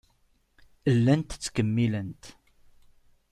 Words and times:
Llant 0.95 1.29
ttkemmilent. 1.35 2.23